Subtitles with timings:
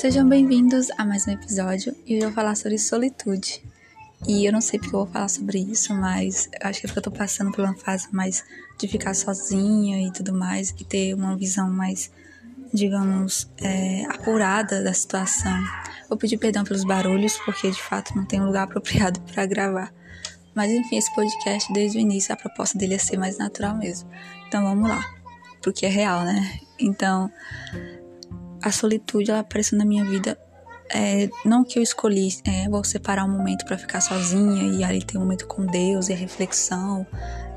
[0.00, 3.62] Sejam bem-vindos a mais um episódio e hoje eu vou falar sobre solitude.
[4.26, 7.00] E eu não sei porque eu vou falar sobre isso, mas acho que é porque
[7.00, 8.42] eu tô passando por uma fase mais
[8.78, 12.10] de ficar sozinha e tudo mais e ter uma visão mais,
[12.72, 15.62] digamos, é, apurada da situação.
[16.08, 19.92] Vou pedir perdão pelos barulhos porque de fato não tem um lugar apropriado para gravar.
[20.54, 24.08] Mas enfim, esse podcast desde o início a proposta dele é ser mais natural mesmo.
[24.48, 25.04] Então vamos lá,
[25.62, 26.58] porque é real, né?
[26.78, 27.30] Então
[28.62, 30.38] a solitude ela apareceu na minha vida
[30.92, 35.04] é, não que eu escolhi, é, vou separar um momento para ficar sozinha e ali
[35.04, 37.06] ter um momento com Deus e a reflexão,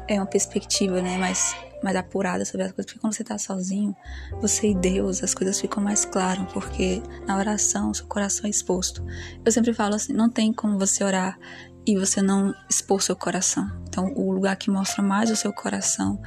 [0.08, 3.96] é uma perspectiva, né, mais, mais apurada sobre as coisas, porque quando você tá sozinho,
[4.40, 9.04] você e Deus, as coisas ficam mais claras, porque na oração, seu coração é exposto.
[9.44, 11.40] Eu sempre falo assim, não tem como você orar
[11.88, 13.70] e você não expor seu coração.
[13.88, 16.22] Então, o lugar que mostra mais o seu coração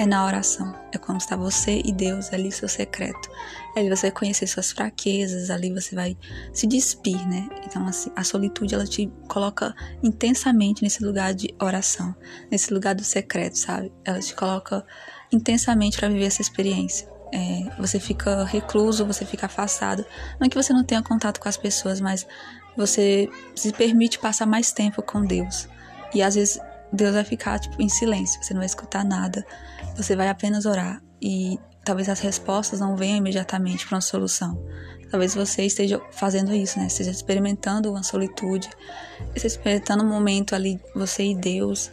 [0.00, 0.74] é na oração.
[0.92, 3.28] É quando está você e Deus ali, seu secreto.
[3.76, 6.16] Ali você vai conhecer suas fraquezas, ali você vai
[6.54, 7.46] se despir, né?
[7.66, 12.14] Então, assim, a solitude ela te coloca intensamente nesse lugar de oração,
[12.50, 13.92] nesse lugar do secreto, sabe?
[14.02, 14.82] Ela te coloca
[15.30, 17.06] intensamente para viver essa experiência.
[17.30, 20.02] É, você fica recluso, você fica afastado.
[20.40, 22.26] Não é que você não tenha contato com as pessoas, mas
[22.74, 25.68] você se permite passar mais tempo com Deus.
[26.14, 26.58] E às vezes
[26.92, 29.44] Deus vai ficar tipo em silêncio, você não vai escutar nada,
[29.96, 34.62] você vai apenas orar e talvez as respostas não venham imediatamente para uma solução.
[35.10, 36.86] Talvez você esteja fazendo isso, né?
[36.86, 38.68] Esteja experimentando uma solitude,
[39.34, 41.90] esteja experimentando um momento ali você e Deus,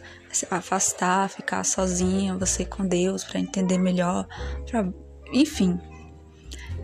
[0.50, 4.26] afastar, ficar sozinha, você com Deus para entender melhor,
[4.70, 4.88] para
[5.32, 5.80] enfim,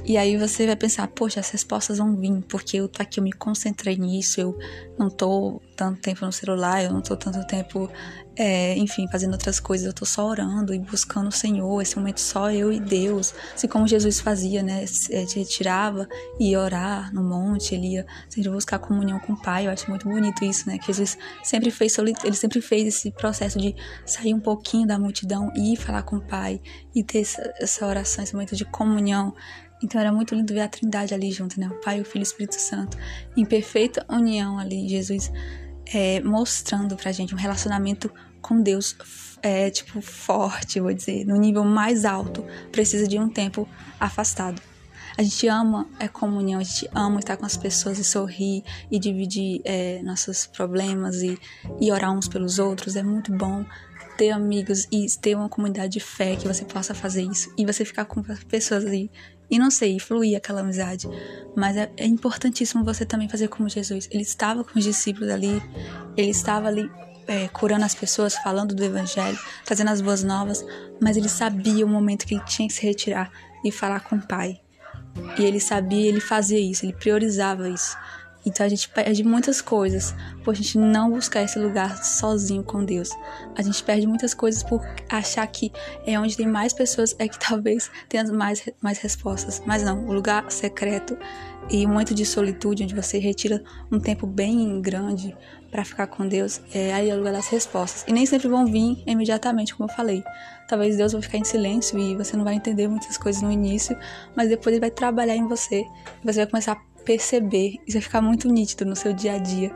[0.04, 3.24] e aí você vai pensar, poxa, as respostas vão vir, porque eu tô aqui, eu
[3.24, 4.58] me concentrei nisso, eu
[4.98, 7.90] não tô tanto tempo no celular, eu não tô tanto tempo,
[8.36, 12.20] é, enfim, fazendo outras coisas, eu tô só orando e buscando o Senhor, esse momento
[12.20, 13.34] só eu e Deus.
[13.54, 14.86] Assim como Jesus fazia, né?
[14.86, 19.66] Se retirava e ia orar no monte, ele ia sempre buscar comunhão com o Pai.
[19.66, 20.78] Eu acho muito bonito isso, né?
[20.78, 25.52] Que Jesus sempre fez, ele sempre fez esse processo de sair um pouquinho da multidão
[25.56, 26.60] e ir falar com o Pai
[26.94, 29.34] e ter essa, essa oração, esse momento de comunhão.
[29.82, 31.68] Então era muito lindo ver a Trindade ali junto, né?
[31.68, 32.96] O Pai, o Filho e o Espírito Santo,
[33.36, 35.30] em perfeita união ali, Jesus
[35.86, 38.96] é, mostrando pra gente um relacionamento com Deus
[39.42, 43.68] é, tipo forte, vou dizer, no nível mais alto, precisa de um tempo
[44.00, 44.60] afastado.
[45.16, 48.98] A gente ama é comunhão, a gente ama estar com as pessoas e sorrir e
[48.98, 51.38] dividir é, nossos problemas e,
[51.80, 52.96] e orar uns pelos outros.
[52.96, 53.64] É muito bom
[54.16, 57.84] ter amigos e ter uma comunidade de fé que você possa fazer isso e você
[57.84, 59.10] ficar com pessoas ali
[59.50, 61.08] e não sei, fluir aquela amizade.
[61.54, 64.08] Mas é, é, importantíssimo você também fazer como Jesus.
[64.10, 65.62] Ele estava com os discípulos ali,
[66.16, 66.90] ele estava ali
[67.26, 70.64] é, curando as pessoas, falando do Evangelho, trazendo as boas novas,
[71.00, 73.30] mas ele sabia o momento que ele tinha que se retirar
[73.64, 74.60] e falar com o Pai.
[75.38, 77.96] E ele sabia, ele fazia isso, ele priorizava isso.
[78.46, 82.84] Então a gente perde muitas coisas por a gente não buscar esse lugar sozinho com
[82.84, 83.10] Deus.
[83.56, 85.72] A gente perde muitas coisas por achar que
[86.06, 89.62] é onde tem mais pessoas é que talvez tenha mais, mais respostas.
[89.64, 91.16] Mas não, o lugar secreto
[91.70, 95.34] e muito de solitude, onde você retira um tempo bem grande
[95.70, 98.04] para ficar com Deus, é aí é o lugar das respostas.
[98.06, 100.22] E nem sempre vão vir imediatamente, como eu falei.
[100.68, 103.96] Talvez Deus vai ficar em silêncio e você não vai entender muitas coisas no início,
[104.36, 105.84] mas depois ele vai trabalhar em você.
[106.22, 109.74] Você vai começar a perceber, isso vai ficar muito nítido no seu dia a dia.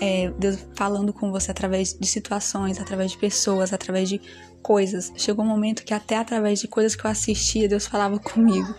[0.00, 4.20] É, Deus falando com você através de situações, através de pessoas, através de
[4.62, 5.12] coisas.
[5.16, 8.74] Chegou um momento que até através de coisas que eu assistia, Deus falava comigo,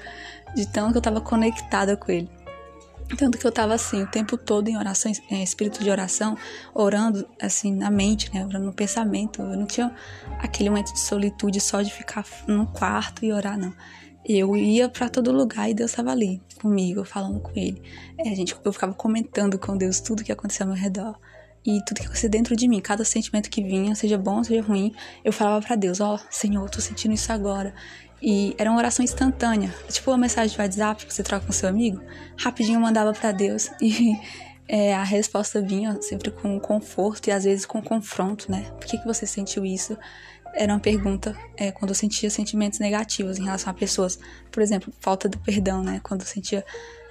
[0.56, 2.29] de tanto que eu estava conectada com Ele.
[3.17, 6.38] Tanto que eu estava assim, o tempo todo em oração, em espírito de oração,
[6.73, 8.45] orando assim na mente, né?
[8.45, 9.41] Orando no pensamento.
[9.41, 9.94] Eu não tinha
[10.40, 13.73] aquele momento de solitude só de ficar no quarto e orar, não
[14.25, 17.81] eu ia para todo lugar e Deus estava ali comigo, falando com ele.
[18.17, 21.17] É, gente, eu ficava comentando com Deus tudo que acontecia ao meu redor
[21.65, 24.93] e tudo que acontecia dentro de mim, cada sentimento que vinha, seja bom, seja ruim,
[25.23, 27.73] eu falava para Deus, ó, oh, Senhor, eu tô sentindo isso agora.
[28.21, 31.67] E era uma oração instantânea, tipo uma mensagem de WhatsApp que você troca com seu
[31.67, 32.01] amigo,
[32.37, 34.16] rapidinho eu mandava para Deus e
[34.67, 38.72] é, a resposta vinha sempre com conforto e às vezes com confronto, né?
[38.79, 39.97] Por que, que você sentiu isso?
[40.53, 44.19] Era uma pergunta é, quando eu sentia sentimentos negativos em relação a pessoas.
[44.51, 45.99] Por exemplo, falta do perdão, né?
[46.03, 46.65] Quando eu sentia.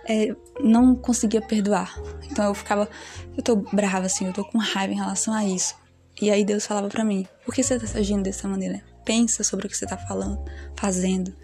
[0.08, 1.94] É, não conseguia perdoar.
[2.30, 2.88] Então eu ficava.
[3.36, 5.74] Eu tô brava, assim, eu tô com raiva em relação a isso.
[6.20, 8.82] E aí Deus falava para mim: por que você tá agindo dessa maneira?
[9.04, 10.38] Pensa sobre o que você tá falando,
[10.76, 11.34] fazendo.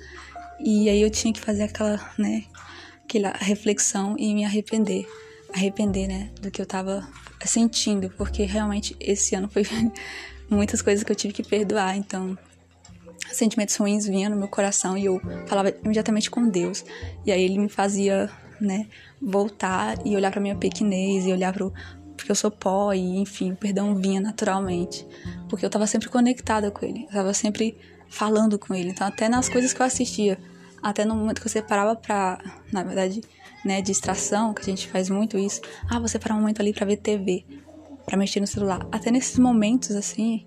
[0.61, 2.45] E aí eu tinha que fazer aquela, né?
[3.05, 5.07] Aquela reflexão e me arrepender.
[5.55, 6.31] Arrepender, né?
[6.41, 7.07] Do que eu tava
[7.45, 8.11] sentindo.
[8.11, 9.63] Porque realmente esse ano foi
[10.49, 12.37] muitas coisas que eu tive que perdoar, então
[13.33, 16.85] sentimentos ruins vinham no meu coração e eu falava imediatamente com Deus.
[17.25, 18.87] E aí ele me fazia né,
[19.21, 21.73] voltar e olhar para minha pequenez e olhar pro
[22.17, 25.07] porque eu sou pó e enfim, o perdão vinha naturalmente,
[25.51, 27.77] porque eu estava sempre conectada com ele, eu estava sempre
[28.09, 28.89] falando com ele.
[28.89, 30.39] Então, até nas coisas que eu assistia,
[30.83, 32.39] até no momento que você parava para,
[32.73, 33.21] na verdade,
[33.65, 35.61] né, distração, que a gente faz muito isso.
[35.89, 37.45] Ah, você parar um momento ali para ver TV,
[38.07, 38.87] para mexer no celular.
[38.93, 40.47] Até nesses momentos assim,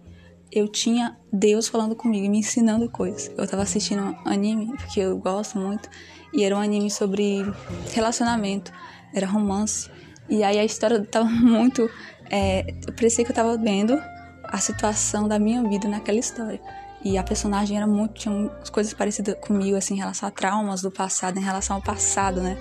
[0.51, 3.29] eu tinha Deus falando comigo, me ensinando coisas.
[3.37, 5.89] Eu tava assistindo um anime, porque eu gosto muito,
[6.33, 7.45] e era um anime sobre
[7.93, 8.71] relacionamento,
[9.13, 9.89] era romance.
[10.27, 11.89] E aí a história tava muito.
[12.29, 13.99] É, parecia que eu tava vendo
[14.43, 16.59] a situação da minha vida naquela história.
[17.03, 18.13] E a personagem era muito.
[18.13, 22.41] tinha coisas parecidas comigo, assim, em relação a traumas do passado, em relação ao passado,
[22.41, 22.57] né?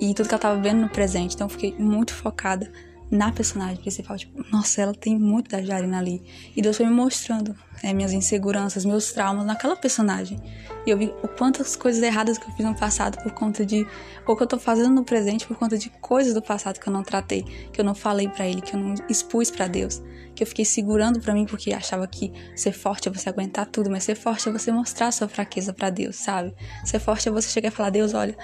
[0.00, 1.34] E tudo que ela tava vendo no presente.
[1.34, 2.70] Então eu fiquei muito focada
[3.10, 4.16] na personagem principal.
[4.16, 6.22] Tipo, nossa, ela tem muito da Jarina ali.
[6.56, 10.40] E Deus foi me mostrando é, minhas inseguranças, meus traumas naquela personagem.
[10.86, 13.86] E eu vi o quantas coisas erradas que eu fiz no passado por conta de.
[14.26, 16.92] Ou que eu tô fazendo no presente por conta de coisas do passado que eu
[16.92, 17.42] não tratei,
[17.72, 20.02] que eu não falei para ele, que eu não expus para Deus.
[20.34, 23.88] Que eu fiquei segurando para mim porque achava que ser forte é você aguentar tudo,
[23.88, 26.54] mas ser forte é você mostrar sua fraqueza para Deus, sabe?
[26.84, 28.36] Ser forte é você chegar e falar: Deus, olha,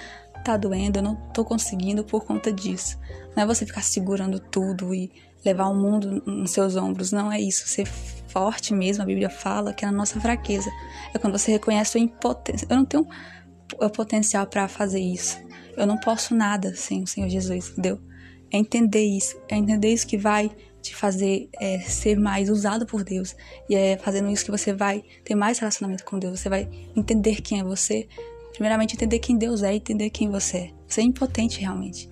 [0.44, 2.98] tá doendo, eu não tô conseguindo por conta disso.
[3.36, 5.10] Não é você ficar segurando tudo e
[5.44, 7.12] levar o mundo nos seus ombros.
[7.12, 7.66] Não é isso.
[7.66, 10.70] Ser forte mesmo, a Bíblia fala que é a nossa fraqueza.
[11.14, 12.66] É quando você reconhece a impotência.
[12.68, 13.06] Eu não tenho
[13.78, 15.38] o potencial para fazer isso.
[15.76, 18.00] Eu não posso nada sem o Senhor Jesus, entendeu?
[18.52, 19.40] É entender isso.
[19.48, 20.50] É entender isso que vai
[20.82, 23.36] te fazer é, ser mais usado por Deus.
[23.68, 26.40] E é fazendo isso que você vai ter mais relacionamento com Deus.
[26.40, 28.08] Você vai entender quem é você.
[28.52, 30.70] Primeiramente, entender quem Deus é e entender quem você é.
[30.86, 32.08] Você é impotente realmente.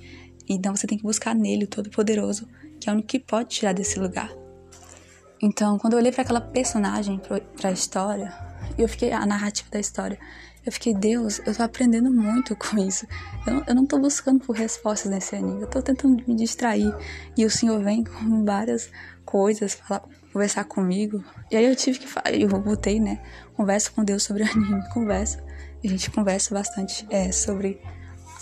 [0.48, 2.48] Então você tem que buscar nele, o Todo-Poderoso,
[2.80, 4.30] que é o único que pode tirar desse lugar.
[5.40, 7.20] Então, quando eu olhei para aquela personagem,
[7.56, 8.32] para a história,
[8.76, 10.18] eu fiquei a narrativa da história,
[10.66, 13.06] eu fiquei, Deus, eu tô aprendendo muito com isso.
[13.46, 16.94] Eu não, eu não tô buscando por respostas nesse anime, eu tô tentando me distrair.
[17.36, 18.90] E o Senhor vem com várias
[19.24, 20.02] coisas, falar,
[20.32, 21.24] conversar comigo.
[21.50, 23.22] E aí eu tive que falar, eu botei, né?
[23.54, 25.42] Conversa com Deus sobre anime, conversa.
[25.82, 27.80] E a gente conversa bastante é, sobre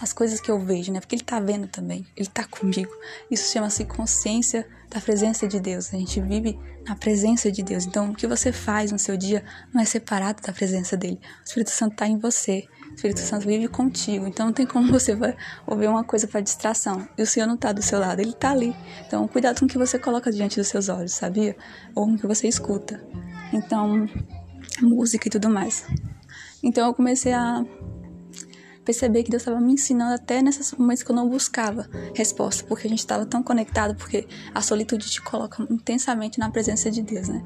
[0.01, 1.01] as coisas que eu vejo, né?
[1.01, 2.93] Porque ele tá vendo também, ele tá comigo.
[3.31, 5.93] Isso chama-se consciência da presença de Deus.
[5.93, 7.87] A gente vive na presença de Deus.
[7.87, 11.19] Então, o que você faz no seu dia não é separado da presença dele.
[11.41, 12.65] O Espírito Santo tá em você.
[12.91, 14.27] O Espírito Santo vive contigo.
[14.27, 17.09] Então, não tem como você vai ouvir uma coisa para distração.
[17.17, 18.77] E o Senhor não tá do seu lado, ele tá ali.
[19.07, 21.57] Então, cuidado com o que você coloca diante dos seus olhos, sabia?
[21.95, 23.03] Ou com o que você escuta.
[23.53, 24.07] Então,
[24.83, 25.87] música e tudo mais.
[26.63, 27.65] Então, eu comecei a
[28.87, 32.87] perceber que Deus estava me ensinando até nesses momentos que eu não buscava resposta, porque
[32.87, 37.29] a gente estava tão conectado, porque a solitude te coloca intensamente na presença de Deus,
[37.29, 37.43] né?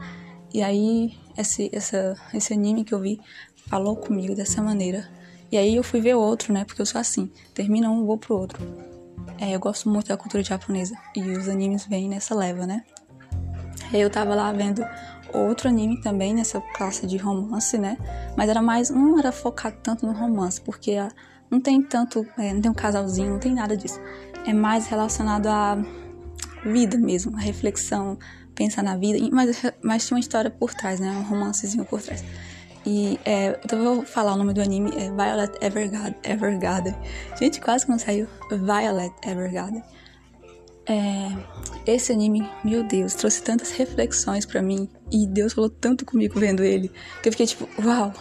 [0.53, 3.19] E aí, esse, essa, esse anime que eu vi
[3.69, 5.09] falou comigo dessa maneira.
[5.51, 6.65] E aí eu fui ver outro, né?
[6.65, 8.61] Porque eu sou assim, termina um, vou pro outro.
[9.39, 12.85] É, eu gosto muito da cultura japonesa e os animes vêm nessa leva, né?
[13.93, 14.85] Eu tava lá vendo
[15.33, 17.97] outro anime também nessa classe de romance, né?
[18.37, 21.11] Mas era mais, não era focado tanto no romance, porque a,
[21.51, 24.01] não tem tanto, é, não tem um casalzinho, não tem nada disso.
[24.47, 25.79] É mais relacionado à
[26.65, 28.19] vida mesmo, a reflexão,
[28.55, 31.11] pensar na vida, mas, mas tinha uma história por trás, né?
[31.11, 32.23] Um romancezinho por trás.
[32.87, 36.15] E é, então eu vou falar o nome do anime, é Violet Evergarden.
[36.25, 36.95] Evergarden.
[37.39, 38.27] Gente, quase que não saiu.
[38.51, 39.83] Violet Evergarden.
[40.87, 41.29] É,
[41.87, 46.65] esse anime, meu Deus, trouxe tantas reflexões para mim e Deus falou tanto comigo vendo
[46.65, 46.91] ele
[47.23, 48.13] que eu fiquei tipo, uau,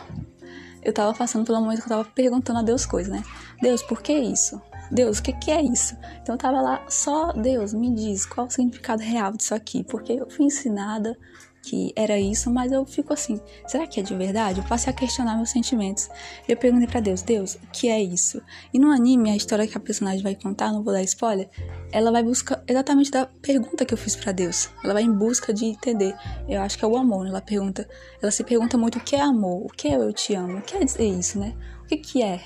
[0.84, 3.24] eu tava passando pelo momento que eu tava perguntando a Deus coisas, né?
[3.62, 4.62] Deus, por que isso?
[4.92, 5.96] Deus, o que, que é isso?
[6.22, 10.14] Então eu tava lá, só Deus me diz qual o significado real disso aqui, porque
[10.14, 11.18] eu fui ensinada
[11.62, 14.60] que era isso, mas eu fico assim, será que é de verdade?
[14.60, 16.10] Eu passei a questionar meus sentimentos.
[16.48, 18.42] Eu perguntei para Deus, Deus, o que é isso?
[18.74, 21.50] E no anime, a história que a personagem vai contar, não vou dar spoiler,
[21.92, 24.70] ela vai buscar exatamente da pergunta que eu fiz para Deus.
[24.84, 26.16] Ela vai em busca de entender.
[26.48, 27.30] Eu acho que é o amor, né?
[27.30, 27.88] Ela pergunta,
[28.22, 30.62] ela se pergunta muito o que é amor, o que é eu te amo, o
[30.62, 31.56] que é dizer isso, né?
[31.84, 32.42] O que que é?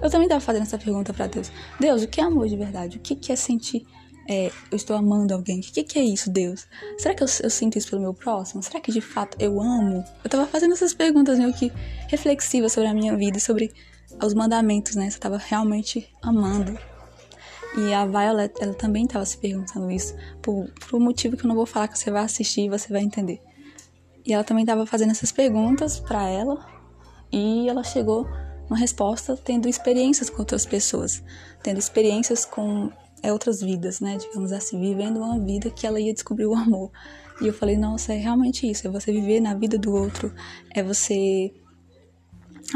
[0.00, 1.52] Eu também estava fazendo essa pergunta para Deus.
[1.78, 2.96] Deus, o que é amor de verdade?
[2.98, 3.86] O que que é sentir
[4.28, 5.60] é, eu estou amando alguém.
[5.60, 6.66] O que, que, é isso, Deus?
[6.98, 8.62] Será que eu, eu, sinto isso pelo meu próximo?
[8.62, 10.04] Será que de fato eu amo?
[10.22, 11.72] Eu tava fazendo essas perguntas meio que
[12.08, 13.72] reflexivas sobre a minha vida sobre
[14.22, 15.10] os mandamentos, né?
[15.10, 16.78] Se eu tava realmente amando.
[17.76, 21.48] E a Violet, ela também estava se perguntando isso, por, por um motivo que eu
[21.48, 23.40] não vou falar, que você vai assistir e você vai entender.
[24.26, 26.64] E ela também estava fazendo essas perguntas para ela,
[27.32, 28.28] e ela chegou
[28.68, 31.22] uma resposta tendo experiências com outras pessoas,
[31.62, 32.90] tendo experiências com
[33.22, 34.16] é outras vidas, né?
[34.16, 36.90] Digamos assim, vivendo uma vida que ela ia descobrir o amor.
[37.40, 40.32] E eu falei, nossa, é realmente isso, é você viver na vida do outro,
[40.70, 41.52] é você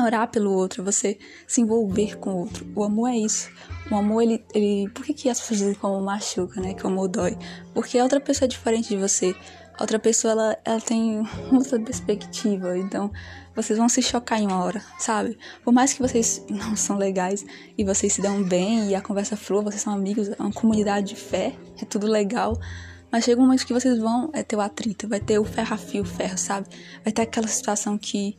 [0.02, 2.66] orar pelo outro, você se envolver com o outro.
[2.74, 3.50] O amor é isso.
[3.90, 4.44] O amor, ele.
[4.54, 6.74] ele por que, que as pessoas dizem como machuca, né?
[6.74, 7.36] Que o amor dói?
[7.72, 9.34] Porque a outra pessoa é diferente de você.
[9.78, 12.76] Outra pessoa, ela, ela tem outra perspectiva.
[12.78, 13.12] Então,
[13.54, 15.38] vocês vão se chocar em uma hora, sabe?
[15.64, 17.44] Por mais que vocês não são legais
[17.76, 21.08] e vocês se dão bem e a conversa flua, vocês são amigos, é uma comunidade
[21.08, 22.58] de fé, é tudo legal.
[23.10, 25.74] Mas chega um momento que vocês vão é ter o atrito, vai ter o ferro
[25.74, 26.68] a fio, o ferro, sabe?
[27.04, 28.36] Vai ter aquela situação que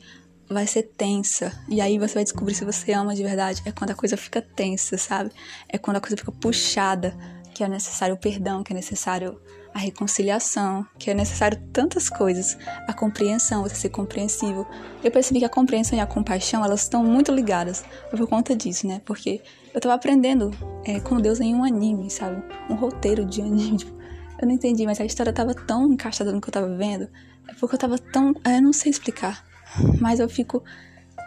[0.50, 1.52] vai ser tensa.
[1.68, 3.62] E aí você vai descobrir se você ama de verdade.
[3.66, 5.32] É quando a coisa fica tensa, sabe?
[5.70, 7.16] É quando a coisa fica puxada,
[7.54, 9.40] que é necessário o perdão, que é necessário
[9.78, 12.58] a reconciliação, que é necessário tantas coisas.
[12.88, 14.66] A compreensão, você ser compreensível.
[15.04, 17.86] Eu percebi que a compreensão e a compaixão, elas estão muito ligadas.
[18.10, 19.02] Por conta disso, né?
[19.06, 19.42] Porque
[19.74, 20.52] eu tava aprendendo
[20.86, 22.44] é, com Deus em um anime, sabe?
[22.70, 23.78] Um roteiro de anime.
[23.88, 23.96] Tipo,
[24.42, 27.08] eu não entendi, mas a história tava tão encaixada no que eu tava vendo.
[27.48, 28.34] É porque eu tava tão.
[28.46, 29.48] Eu não sei explicar
[30.00, 30.64] mas eu fico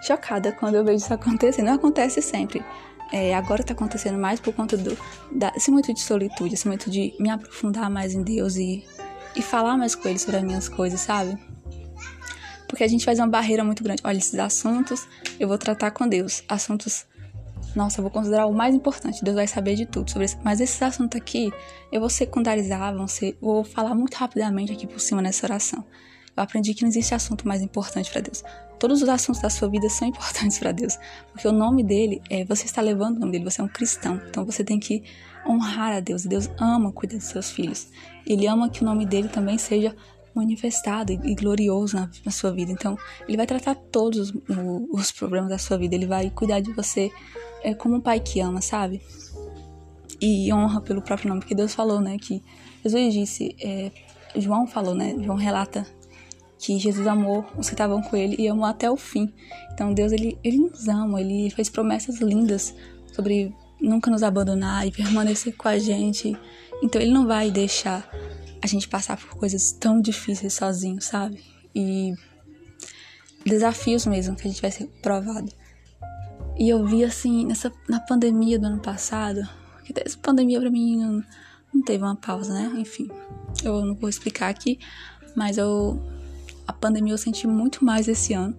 [0.02, 1.62] chocada quando eu vejo isso acontecer.
[1.62, 2.64] Não acontece sempre.
[3.12, 4.96] É, agora tá acontecendo mais por conta do,
[5.32, 8.84] da, esse momento de solitude, esse momento de me aprofundar mais em Deus e,
[9.34, 11.36] e falar mais com Ele sobre as minhas coisas, sabe?
[12.68, 14.00] Porque a gente faz uma barreira muito grande.
[14.04, 15.08] Olha, esses assuntos
[15.40, 16.44] eu vou tratar com Deus.
[16.48, 17.04] Assuntos,
[17.74, 19.24] nossa, eu vou considerar o mais importante.
[19.24, 20.38] Deus vai saber de tudo sobre isso.
[20.44, 21.52] Mas esses assuntos aqui
[21.90, 25.84] eu vou secundarizar, vão ser, vou falar muito rapidamente aqui por cima nessa oração.
[26.36, 28.42] Eu aprendi que não existe assunto mais importante para Deus.
[28.78, 30.98] Todos os assuntos da sua vida são importantes para Deus,
[31.32, 34.20] porque o nome dele é você está levando o nome dele, você é um cristão.
[34.28, 35.02] Então você tem que
[35.46, 36.24] honrar a Deus.
[36.24, 37.88] Deus ama cuidar dos seus filhos.
[38.26, 39.94] Ele ama que o nome dele também seja
[40.34, 42.70] manifestado e glorioso na, na sua vida.
[42.70, 42.96] Então,
[43.26, 44.34] ele vai tratar todos os,
[44.92, 45.94] os, problemas da sua vida.
[45.94, 47.10] Ele vai cuidar de você
[47.62, 49.00] é, como um pai que ama, sabe?
[50.20, 52.16] E honra pelo próprio nome, porque Deus falou, né?
[52.18, 52.42] Que
[52.84, 53.90] Jesus disse, é,
[54.36, 55.16] João falou, né?
[55.20, 55.86] João relata
[56.60, 59.32] que Jesus amou os que estavam com ele e amou até o fim.
[59.72, 62.74] Então Deus ele, ele nos ama, ele fez promessas lindas
[63.14, 66.36] sobre nunca nos abandonar e permanecer com a gente.
[66.82, 68.06] Então ele não vai deixar
[68.62, 71.42] a gente passar por coisas tão difíceis sozinho, sabe?
[71.74, 72.12] E
[73.44, 75.50] desafios mesmo que a gente vai ser provado.
[76.58, 79.48] E eu vi assim, nessa na pandemia do ano passado,
[79.82, 81.24] que essa pandemia para mim não,
[81.72, 82.70] não teve uma pausa, né?
[82.76, 83.08] Enfim,
[83.64, 84.78] eu não vou explicar aqui,
[85.34, 85.98] mas eu
[86.70, 88.56] a pandemia eu senti muito mais esse ano,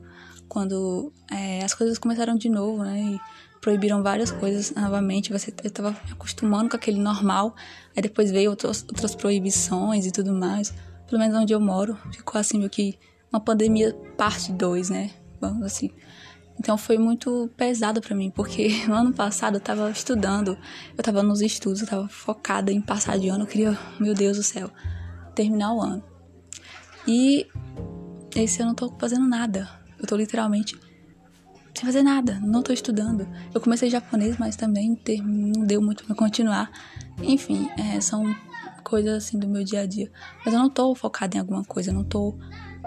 [0.50, 3.00] quando é, as coisas começaram de novo, né?
[3.00, 3.20] E
[3.62, 5.32] proibiram várias coisas novamente.
[5.32, 7.56] Você eu tava me acostumando com aquele normal,
[7.96, 10.74] aí depois veio outros, outras proibições e tudo mais.
[11.08, 13.00] Pelo menos onde eu moro, ficou assim meio que
[13.32, 15.12] uma pandemia parte 2, né?
[15.40, 15.90] Vamos assim.
[16.60, 20.58] Então foi muito pesado para mim, porque no ano passado eu tava estudando,
[20.98, 24.36] eu tava nos estudos, eu tava focada em passar de ano, eu queria, meu Deus
[24.36, 24.70] do céu,
[25.34, 26.04] terminar o ano.
[27.08, 27.48] E
[28.36, 29.70] esse eu não tô fazendo nada.
[30.00, 30.78] Eu tô literalmente
[31.74, 33.28] sem fazer nada, não tô estudando.
[33.54, 36.70] Eu comecei japonês, mas também não deu muito pra continuar.
[37.22, 38.36] Enfim, é, são
[38.84, 40.12] coisas assim do meu dia a dia.
[40.44, 42.36] Mas eu não tô focada em alguma coisa, eu não tô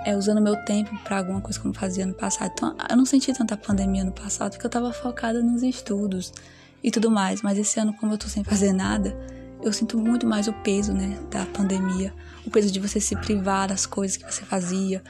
[0.05, 2.53] é, usando meu tempo para alguma coisa como fazia no passado.
[2.53, 6.33] Então, eu não senti tanta pandemia no passado porque eu tava focada nos estudos
[6.83, 7.43] e tudo mais.
[7.43, 9.17] Mas esse ano, como eu tô sem fazer nada,
[9.63, 12.13] eu sinto muito mais o peso, né, da pandemia.
[12.47, 15.03] O peso de você se privar das coisas que você fazia,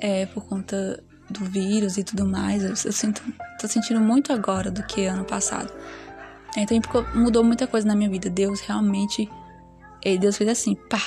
[0.00, 2.62] é, por conta do vírus e tudo mais.
[2.62, 3.22] Eu, eu sinto,
[3.60, 5.72] tô sentindo muito agora do que ano passado.
[6.56, 6.76] Então
[7.14, 8.28] mudou muita coisa na minha vida.
[8.28, 9.30] Deus realmente,
[10.18, 11.00] Deus fez assim, pá,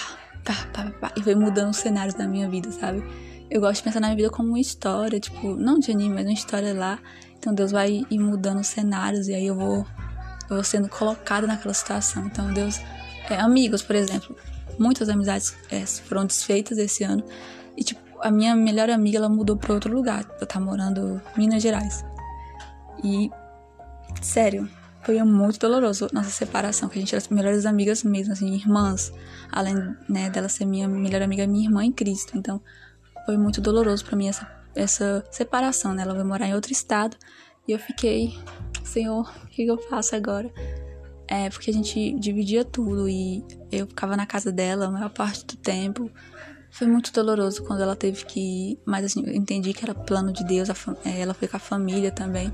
[0.43, 3.03] pá, pá, pá, e foi mudando os cenários da minha vida, sabe?
[3.49, 6.25] Eu gosto de pensar na minha vida como uma história, tipo, não de anime, mas
[6.25, 6.99] uma história lá.
[7.37, 9.85] Então Deus vai ir mudando os cenários e aí eu vou,
[10.49, 12.25] eu vou sendo colocada naquela situação.
[12.25, 12.79] Então Deus,
[13.29, 14.35] é, amigos, por exemplo,
[14.79, 17.23] muitas amizades é, foram desfeitas esse ano
[17.75, 20.25] e tipo a minha melhor amiga ela mudou para outro lugar.
[20.39, 22.05] Eu tá morando em Minas Gerais.
[23.03, 23.29] E
[24.21, 24.69] sério,
[25.03, 29.11] foi muito doloroso nossa separação, que a gente era as melhores amigas mesmo, assim, irmãs.
[29.51, 29.75] Além,
[30.07, 32.37] né, dela ser minha melhor amiga, minha irmã em Cristo.
[32.37, 32.61] Então,
[33.25, 36.03] foi muito doloroso para mim essa, essa separação, né?
[36.03, 37.17] Ela vai morar em outro estado
[37.67, 38.37] e eu fiquei,
[38.83, 40.49] Senhor, o que eu faço agora?
[41.27, 45.45] É, porque a gente dividia tudo e eu ficava na casa dela a maior parte
[45.45, 46.09] do tempo.
[46.73, 50.33] Foi muito doloroso quando ela teve que ir, mas assim, eu entendi que era plano
[50.33, 50.67] de Deus,
[51.05, 52.51] é, ela foi com a família também.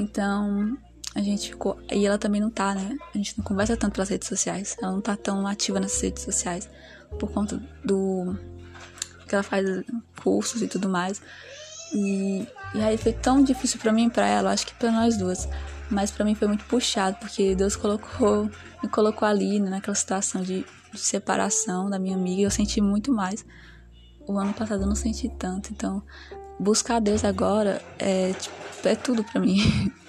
[0.00, 0.76] Então,
[1.14, 1.78] a gente ficou.
[1.92, 2.98] E ela também não tá, né?
[3.14, 4.76] A gente não conversa tanto pelas redes sociais.
[4.82, 6.68] Ela não tá tão ativa nessas redes sociais
[7.20, 8.36] por conta do.
[9.28, 9.64] que ela faz
[10.20, 11.22] cursos e tudo mais.
[11.92, 15.16] E, e aí foi tão difícil para mim e pra ela, acho que pra nós
[15.16, 15.48] duas.
[15.88, 18.50] Mas para mim foi muito puxado, porque Deus colocou,
[18.82, 23.44] me colocou ali, né, naquela situação de separação da minha amiga, eu senti muito mais.
[24.26, 26.02] O ano passado eu não senti tanto, então
[26.58, 28.54] buscar Deus agora é tipo,
[28.84, 29.58] é tudo para mim.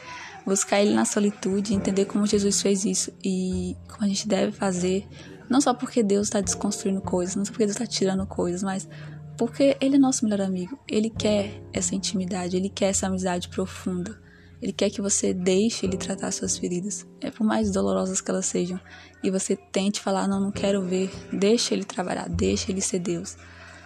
[0.44, 5.08] Buscar Ele na solitude, entender como Jesus fez isso e como a gente deve fazer.
[5.48, 8.90] Não só porque Deus está desconstruindo coisas, não só porque Deus está tirando coisas, mas
[9.38, 10.80] porque Ele é nosso melhor amigo.
[10.88, 14.20] Ele quer essa intimidade, Ele quer essa amizade profunda.
[14.62, 18.46] Ele quer que você deixe Ele tratar suas feridas, é por mais dolorosas que elas
[18.46, 18.80] sejam,
[19.24, 21.12] e você tente falar: Não, não quero ver.
[21.34, 23.36] Deixa Ele trabalhar, deixa Ele ser Deus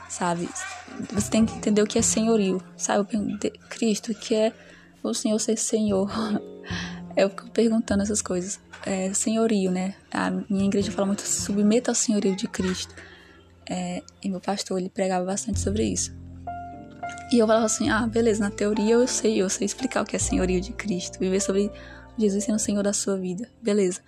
[0.10, 0.50] sabe?
[1.12, 3.00] Você tem que entender o que é senhorio, sabe?
[3.00, 4.53] Eu perguntei, Cristo, o que é
[5.03, 6.10] o Senhor ser Senhor?
[7.15, 8.60] Eu fico perguntando essas coisas.
[8.86, 9.96] É, senhorio, né?
[10.12, 12.94] A minha igreja fala muito submeta ao senhorio de Cristo.
[13.70, 16.13] É, e meu pastor, ele pregava bastante sobre isso.
[17.32, 20.15] E eu falava assim, ah, beleza, na teoria eu sei, eu sei explicar o que
[20.15, 21.20] é senhorio de Cristo.
[21.20, 21.72] Viver sobre
[22.17, 23.50] Jesus sendo o Senhor da sua vida.
[23.62, 24.01] Beleza.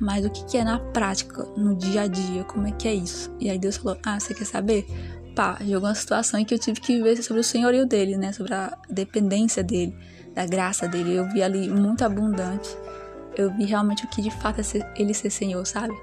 [0.00, 2.44] Mas o que é na prática, no dia a dia?
[2.44, 3.34] Como é que é isso?
[3.40, 4.86] E aí Deus falou, ah, você quer saber?
[5.34, 8.32] pá, jogou uma situação em que eu tive que ver sobre o senhorio dele, né?
[8.32, 9.96] Sobre a dependência dele,
[10.34, 11.14] da graça dele.
[11.14, 12.76] Eu vi ali muito abundante.
[13.36, 15.94] Eu vi realmente o que de fato é ser, ele ser senhor, sabe?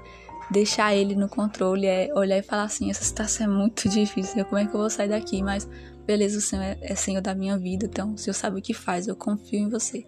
[0.50, 4.58] Deixar ele no controle é olhar e falar assim: essa situação é muito difícil, como
[4.58, 5.42] é que eu vou sair daqui?
[5.42, 5.68] Mas
[6.10, 8.74] beleza, o Senhor é, é senhor da minha vida, então o Senhor sabe o que
[8.74, 10.04] faz, eu confio em você.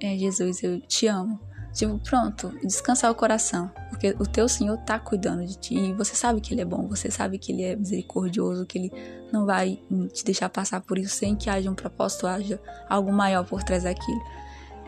[0.00, 1.38] É, Jesus, eu te amo.
[1.72, 3.70] Tipo, pronto, descansar o coração.
[3.88, 5.74] Porque o teu Senhor tá cuidando de ti.
[5.76, 8.92] E você sabe que Ele é bom, você sabe que Ele é misericordioso, que Ele
[9.32, 9.78] não vai
[10.12, 13.84] te deixar passar por isso sem que haja um propósito, haja algo maior por trás
[13.84, 14.20] daquilo.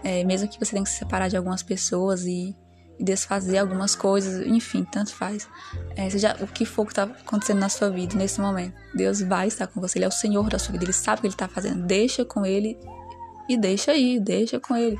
[0.02, 2.56] É, mesmo que você tenha que se separar de algumas pessoas e,
[2.98, 5.48] e desfazer algumas coisas, enfim, tanto faz.
[5.96, 9.48] É, seja o que for que tá acontecendo na sua vida nesse momento, Deus vai
[9.48, 9.98] estar com você.
[9.98, 11.86] Ele é o Senhor da sua vida, Ele sabe o que Ele tá fazendo.
[11.86, 12.78] Deixa com Ele
[13.48, 14.98] e deixa aí, deixa com Ele.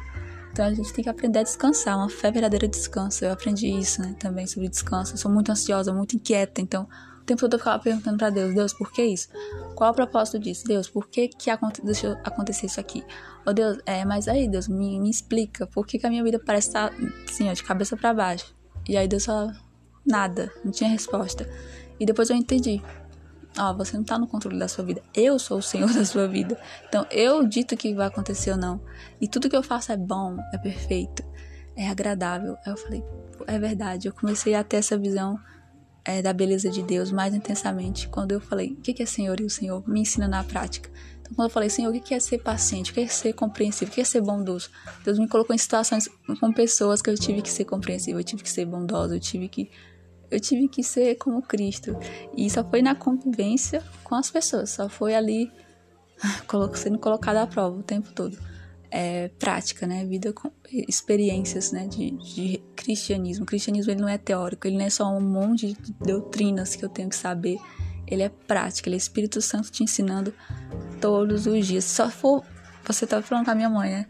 [0.52, 3.24] Então a gente tem que aprender a descansar, uma fé verdadeira descanso.
[3.24, 5.14] Eu aprendi isso, né, também sobre descanso.
[5.14, 6.88] Eu sou muito ansiosa, muito inquieta, então
[7.28, 9.28] tempo todo eu ficava perguntando para Deus, Deus, por que isso?
[9.74, 10.64] Qual o propósito disso?
[10.66, 11.50] Deus, por que que
[11.84, 13.04] deixou acontecer isso aqui?
[13.46, 16.40] Oh Deus, é, mas aí Deus, me, me explica, por que, que a minha vida
[16.44, 16.92] parece estar
[17.28, 18.54] assim, ó, de cabeça para baixo?
[18.88, 19.52] E aí Deus só
[20.04, 21.48] nada, não tinha resposta.
[22.00, 22.82] E depois eu entendi.
[23.58, 25.02] Ó, você não tá no controle da sua vida.
[25.14, 26.58] Eu sou o Senhor da sua vida.
[26.88, 28.80] Então, eu dito que vai acontecer ou não.
[29.20, 31.24] E tudo que eu faço é bom, é perfeito,
[31.76, 32.56] é agradável.
[32.64, 33.04] Aí eu falei,
[33.46, 34.08] é verdade.
[34.08, 35.38] Eu comecei a ter essa visão
[36.04, 39.40] é, da beleza de Deus mais intensamente quando eu falei, o que é Senhor?
[39.40, 40.90] E o Senhor me ensina na prática.
[41.20, 42.90] Então, quando eu falei, Senhor, o que é ser paciente?
[42.90, 43.90] O que é ser compreensivo?
[43.90, 44.70] O que é ser bondoso?
[45.04, 46.08] Deus me colocou em situações
[46.40, 49.48] com pessoas que eu tive que ser compreensivo, eu tive que ser bondosa, eu tive
[49.48, 49.70] que
[50.30, 51.96] eu tive que ser como Cristo.
[52.36, 55.50] E só foi na convivência com as pessoas, só foi ali
[56.74, 58.36] sendo colocada à prova o tempo todo.
[58.90, 60.04] É, prática, né?
[60.06, 60.50] Vida com
[60.88, 61.86] experiências, né?
[61.86, 63.44] De, de cristianismo.
[63.44, 66.84] O cristianismo ele não é teórico, ele não é só um monte de doutrinas que
[66.84, 67.58] eu tenho que saber.
[68.06, 70.32] Ele é prática, ele é Espírito Santo te ensinando
[71.00, 71.84] todos os dias.
[71.84, 72.42] Só for.
[72.86, 74.06] Você tá falando com a minha mãe, né?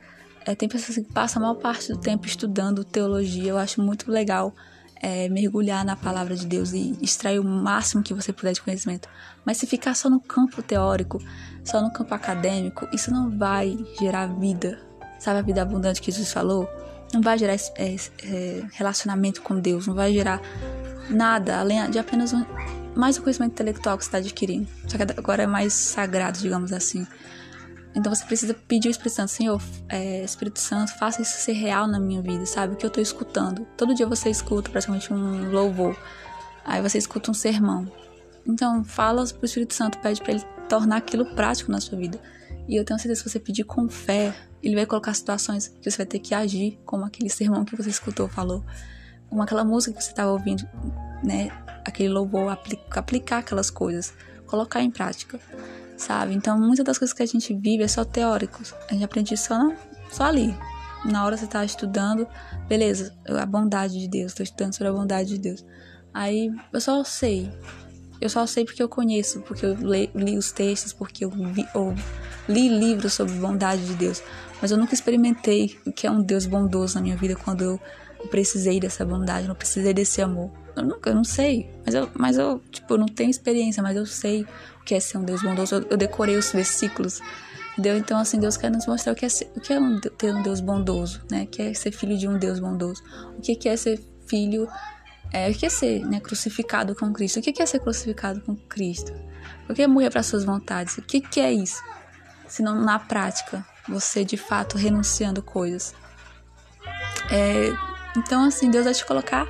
[0.47, 3.51] É, tem pessoas que passam a maior parte do tempo estudando teologia.
[3.51, 4.55] Eu acho muito legal
[5.01, 9.09] é, mergulhar na palavra de Deus e extrair o máximo que você puder de conhecimento.
[9.45, 11.19] Mas se ficar só no campo teórico,
[11.69, 14.81] só no campo acadêmico, isso não vai gerar vida.
[15.19, 16.69] Sabe a vida abundante que Jesus falou?
[17.13, 20.41] Não vai gerar é, é, relacionamento com Deus, não vai gerar
[21.11, 22.45] nada além de apenas um,
[22.95, 24.69] mais o conhecimento intelectual que você está adquirindo.
[24.87, 27.07] Só que agora é mais sagrado, digamos assim.
[27.95, 31.87] Então você precisa pedir o Espírito Santo, Senhor, é, Espírito Santo, faça isso ser real
[31.87, 32.75] na minha vida, sabe?
[32.75, 33.67] O que eu tô escutando.
[33.77, 35.97] Todo dia você escuta praticamente um louvor.
[36.65, 37.91] Aí você escuta um sermão.
[38.47, 42.21] Então fala pro Espírito Santo, pede para ele tornar aquilo prático na sua vida.
[42.69, 45.91] E eu tenho certeza que se você pedir com fé, ele vai colocar situações que
[45.91, 48.65] você vai ter que agir, como aquele sermão que você escutou, falou,
[49.29, 50.69] como aquela música que você estava ouvindo,
[51.25, 51.51] né?
[51.85, 52.51] Aquele louvor,
[52.91, 54.13] aplicar, aquelas coisas,
[54.47, 55.41] colocar em prática
[55.99, 56.33] sabe?
[56.35, 58.63] Então, muitas das coisas que a gente vive é só teórico.
[58.89, 59.59] A gente aprende só,
[60.11, 60.57] só ali.
[61.05, 62.27] Na hora você tá estudando,
[62.69, 65.65] beleza, a bondade de Deus, tô estudando sobre a bondade de Deus.
[66.13, 67.53] Aí eu só sei.
[68.21, 71.67] Eu só sei porque eu conheço, porque eu li, li os textos, porque eu, vi,
[72.49, 74.23] li livros sobre bondade de Deus.
[74.61, 77.81] Mas eu nunca experimentei o que é um Deus bondoso na minha vida quando eu
[78.31, 80.51] precisei dessa bondade, não precisei desse amor.
[80.75, 81.71] Eu nunca, eu não sei.
[81.85, 84.43] Mas eu, mas eu, tipo, eu não tenho experiência, mas eu sei
[84.81, 85.77] o que é ser um Deus bondoso.
[85.77, 87.21] Eu, eu decorei os versículos.
[87.73, 87.97] Entendeu?
[87.97, 90.35] Então, assim, Deus quer nos mostrar o que é, ser, o que é um, ter
[90.35, 91.45] um Deus bondoso, né?
[91.45, 93.03] O que é ser filho de um Deus bondoso.
[93.37, 94.69] O que é ser filho.
[95.33, 97.39] É, o que é ser né, crucificado com Cristo?
[97.39, 99.13] O que é ser crucificado com Cristo?
[99.69, 100.97] O que é morrer para suas vontades?
[100.97, 101.83] O que, é isso?
[102.47, 105.95] Se não na prática, você de fato renunciando coisas.
[107.31, 107.71] É,
[108.17, 109.47] então, assim, Deus vai te colocar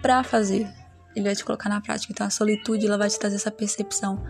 [0.00, 0.68] para fazer.
[1.14, 2.12] Ele vai te colocar na prática.
[2.12, 4.22] Então, a solitude ela vai te trazer essa percepção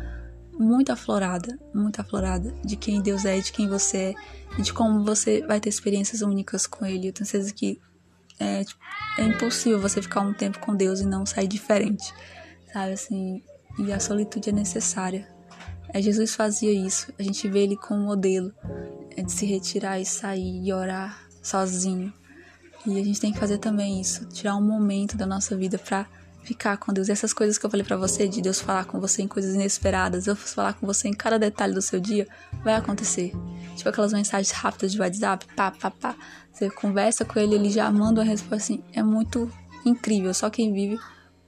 [0.58, 4.14] muito aflorada, muito aflorada de quem Deus é, de quem você é
[4.58, 7.08] e de como você vai ter experiências únicas com Ele.
[7.08, 7.80] Eu tenho certeza que
[8.38, 8.80] é, tipo,
[9.18, 12.12] é impossível você ficar um tempo com Deus e não sair diferente,
[12.72, 13.42] sabe assim?
[13.78, 15.28] E a solitude é necessária.
[15.88, 17.12] É, Jesus fazia isso.
[17.18, 18.52] A gente vê ele como modelo
[19.16, 22.12] é, de se retirar e sair e orar sozinho.
[22.86, 26.06] E a gente tem que fazer também isso, tirar um momento da nossa vida para
[26.42, 27.08] ficar com Deus.
[27.08, 29.54] E essas coisas que eu falei para você, de Deus falar com você em coisas
[29.54, 32.26] inesperadas, eu falar com você em cada detalhe do seu dia,
[32.62, 33.32] vai acontecer.
[33.76, 36.16] Tipo aquelas mensagens rápidas de WhatsApp, pá, pá, pá.
[36.52, 38.84] Você conversa com ele, ele já manda uma resposta assim.
[38.92, 39.50] É muito
[39.84, 40.32] incrível.
[40.34, 40.98] Só quem vive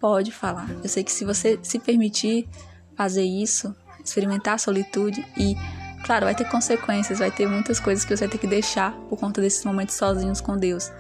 [0.01, 0.69] pode falar.
[0.83, 2.49] Eu sei que se você se permitir
[2.97, 5.57] fazer isso, experimentar a solitude e
[6.05, 9.19] Claro, vai ter consequências, vai ter muitas coisas que você vai ter que deixar por
[9.19, 10.93] conta desses momentos sozinhos com Deus.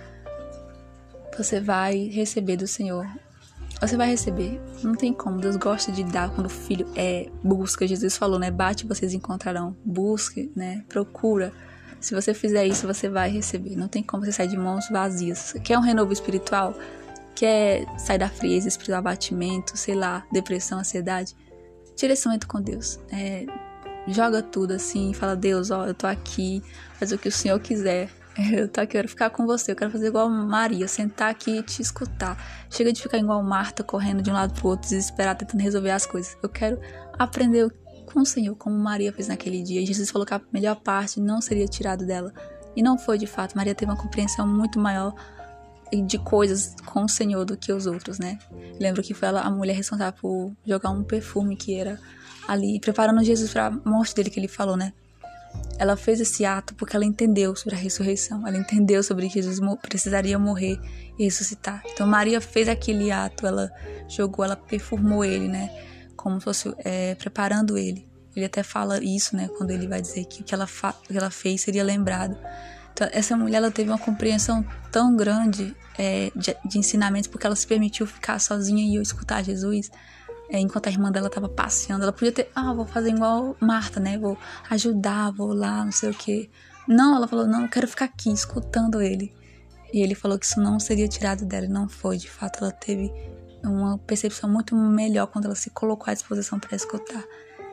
[1.36, 3.06] Você vai receber do Senhor
[3.80, 4.60] você vai receber.
[4.82, 5.38] Não tem como.
[5.38, 7.86] Deus gosta de dar quando o filho é busca.
[7.86, 8.50] Jesus falou, né?
[8.50, 9.76] Bate, vocês encontrarão.
[9.84, 10.84] Busque, né?
[10.88, 11.52] Procura.
[12.00, 13.76] Se você fizer isso, você vai receber.
[13.76, 15.54] Não tem como você sair de mãos vazias.
[15.64, 16.74] Quer um renovo espiritual?
[17.34, 21.34] Quer sair da frieza, espiritual abatimento, sei lá, depressão, ansiedade?
[22.26, 22.98] Momento com Deus.
[23.10, 23.46] É,
[24.08, 26.62] joga tudo assim, fala, Deus, ó, eu tô aqui,
[26.98, 28.10] faz o que o Senhor quiser.
[28.36, 31.58] Eu tô aqui, eu quero ficar com você, eu quero fazer igual Maria, sentar aqui
[31.58, 32.36] e te escutar.
[32.68, 36.04] Chega de ficar igual Marta, correndo de um lado pro outro, desesperada, tentando resolver as
[36.04, 36.36] coisas.
[36.42, 36.80] Eu quero
[37.16, 37.72] aprender
[38.06, 39.84] com o Senhor, como Maria fez naquele dia.
[39.86, 42.32] Jesus falou que a melhor parte não seria tirado dela.
[42.74, 43.56] E não foi de fato.
[43.56, 45.14] Maria teve uma compreensão muito maior
[45.92, 48.38] de coisas com o Senhor do que os outros, né?
[48.80, 52.00] lembro que foi ela, a mulher responsável por jogar um perfume que era
[52.48, 54.92] ali, preparando Jesus para a morte dele, que ele falou, né?
[55.78, 59.58] Ela fez esse ato porque ela entendeu sobre a ressurreição, ela entendeu sobre que Jesus
[59.82, 60.78] precisaria morrer
[61.18, 61.82] e ressuscitar.
[61.92, 63.70] Então Maria fez aquele ato, ela
[64.08, 65.70] jogou, ela perfumou ele, né?
[66.16, 68.08] Como se fosse é, preparando ele.
[68.36, 69.48] Ele até fala isso, né?
[69.56, 72.36] Quando ele vai dizer que o que ela, o que ela fez seria lembrado.
[72.92, 77.56] Então, essa mulher ela teve uma compreensão tão grande é, de, de ensinamentos porque ela
[77.56, 79.90] se permitiu ficar sozinha e eu escutar Jesus
[80.54, 83.98] é, enquanto a irmã dela tava passeando, ela podia ter, ah, vou fazer igual Marta,
[83.98, 84.16] né?
[84.16, 84.38] Vou
[84.70, 86.48] ajudar, vou lá, não sei o quê.
[86.86, 89.34] Não, ela falou, não, eu quero ficar aqui escutando ele.
[89.92, 92.18] E ele falou que isso não seria tirado dela, e não foi.
[92.18, 93.12] De fato, ela teve
[93.64, 97.24] uma percepção muito melhor quando ela se colocou à disposição para escutar.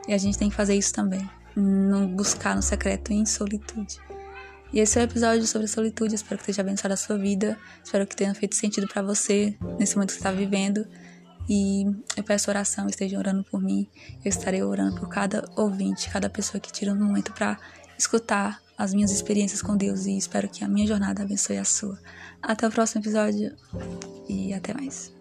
[0.08, 4.00] E a gente tem que fazer isso também, não buscar no secreto em solitude.
[4.72, 6.16] E esse é o episódio sobre solitude.
[6.16, 7.56] Espero que tenha abençoado a sua vida.
[7.84, 10.84] Espero que tenha feito sentido para você nesse momento que está vivendo.
[11.54, 11.84] E
[12.16, 13.86] eu peço oração, estejam orando por mim.
[14.24, 17.58] Eu estarei orando por cada ouvinte, cada pessoa que tira um momento para
[17.98, 22.00] escutar as minhas experiências com Deus e espero que a minha jornada abençoe a sua.
[22.40, 23.54] Até o próximo episódio
[24.26, 25.11] e até mais.